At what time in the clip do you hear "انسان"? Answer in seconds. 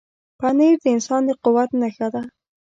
0.95-1.21